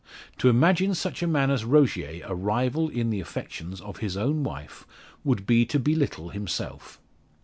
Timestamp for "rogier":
1.63-2.23